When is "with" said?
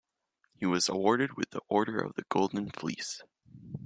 1.37-1.51